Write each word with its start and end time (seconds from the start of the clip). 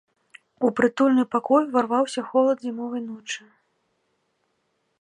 У 0.67 0.69
прытульны 0.77 1.25
пакой 1.35 1.61
уварваўся 1.67 2.21
холад 2.29 2.57
зімовай 2.67 3.01
ночы. 3.05 3.45